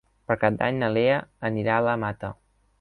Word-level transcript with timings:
Per 0.29 0.37
Cap 0.43 0.57
d'Any 0.61 0.79
na 0.85 0.89
Lea 0.95 1.19
anirà 1.53 1.79
a 1.79 1.87
la 1.91 1.97
Mata. 2.07 2.35